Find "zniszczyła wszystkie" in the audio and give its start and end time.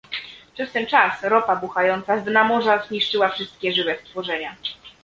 2.87-3.73